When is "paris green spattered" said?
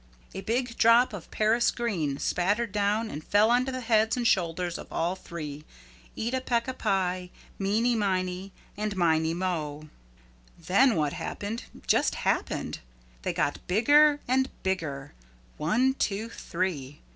1.29-2.71